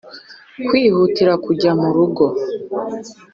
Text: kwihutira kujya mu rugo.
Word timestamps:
kwihutira 0.67 1.33
kujya 1.45 1.71
mu 1.79 1.89
rugo. 1.95 2.25